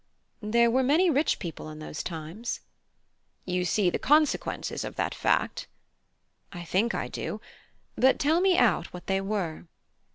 [0.41, 2.61] (I) There were many rich people in those times.
[3.45, 5.67] (H.) You see the consequences of that fact?
[6.51, 7.39] (I) I think I do.
[7.95, 9.67] But tell me out what they were.